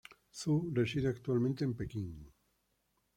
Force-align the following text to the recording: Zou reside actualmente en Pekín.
Zou 0.39 0.59
reside 0.73 1.07
actualmente 1.09 1.63
en 1.63 1.73
Pekín. 1.79 2.11